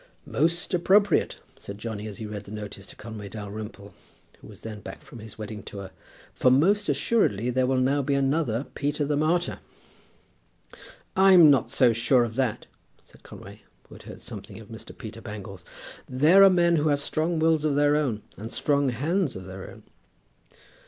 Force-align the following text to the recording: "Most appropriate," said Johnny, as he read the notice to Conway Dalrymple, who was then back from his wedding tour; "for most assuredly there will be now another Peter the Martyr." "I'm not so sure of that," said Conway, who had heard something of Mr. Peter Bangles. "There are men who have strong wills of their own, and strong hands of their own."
"Most 0.25 0.73
appropriate," 0.73 1.35
said 1.55 1.77
Johnny, 1.77 2.07
as 2.07 2.17
he 2.17 2.25
read 2.25 2.45
the 2.45 2.51
notice 2.51 2.87
to 2.87 2.95
Conway 2.95 3.29
Dalrymple, 3.29 3.93
who 4.39 4.47
was 4.47 4.61
then 4.61 4.79
back 4.79 5.03
from 5.03 5.19
his 5.19 5.37
wedding 5.37 5.61
tour; 5.61 5.91
"for 6.33 6.49
most 6.49 6.89
assuredly 6.89 7.51
there 7.51 7.67
will 7.67 7.75
be 8.01 8.13
now 8.15 8.19
another 8.19 8.65
Peter 8.73 9.05
the 9.05 9.15
Martyr." 9.15 9.59
"I'm 11.15 11.51
not 11.51 11.69
so 11.69 11.93
sure 11.93 12.23
of 12.23 12.35
that," 12.37 12.65
said 13.03 13.21
Conway, 13.21 13.61
who 13.89 13.93
had 13.93 14.01
heard 14.05 14.21
something 14.23 14.59
of 14.59 14.69
Mr. 14.69 14.97
Peter 14.97 15.21
Bangles. 15.21 15.63
"There 16.09 16.43
are 16.43 16.49
men 16.49 16.77
who 16.77 16.89
have 16.89 16.99
strong 16.99 17.37
wills 17.37 17.63
of 17.63 17.75
their 17.75 17.95
own, 17.95 18.23
and 18.37 18.51
strong 18.51 18.89
hands 18.89 19.35
of 19.35 19.45
their 19.45 19.69
own." 19.69 19.83